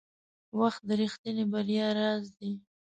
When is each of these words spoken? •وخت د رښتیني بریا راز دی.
•وخت 0.59 0.81
د 0.87 0.89
رښتیني 1.01 1.45
بریا 1.51 1.87
راز 1.97 2.25
دی. 2.37 2.51